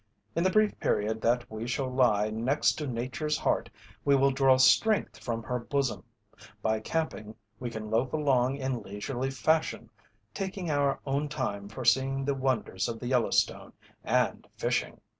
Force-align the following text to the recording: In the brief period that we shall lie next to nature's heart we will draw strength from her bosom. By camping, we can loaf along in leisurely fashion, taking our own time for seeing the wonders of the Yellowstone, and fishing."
In 0.35 0.43
the 0.43 0.49
brief 0.49 0.79
period 0.79 1.21
that 1.21 1.45
we 1.47 1.67
shall 1.67 1.87
lie 1.93 2.31
next 2.31 2.71
to 2.79 2.87
nature's 2.87 3.37
heart 3.37 3.69
we 4.03 4.15
will 4.15 4.31
draw 4.31 4.57
strength 4.57 5.19
from 5.19 5.43
her 5.43 5.59
bosom. 5.59 6.03
By 6.63 6.79
camping, 6.79 7.35
we 7.59 7.69
can 7.69 7.91
loaf 7.91 8.11
along 8.11 8.55
in 8.57 8.81
leisurely 8.81 9.29
fashion, 9.29 9.91
taking 10.33 10.71
our 10.71 10.99
own 11.05 11.29
time 11.29 11.69
for 11.69 11.85
seeing 11.85 12.25
the 12.25 12.33
wonders 12.33 12.89
of 12.89 12.99
the 12.99 13.09
Yellowstone, 13.09 13.73
and 14.03 14.47
fishing." 14.57 14.99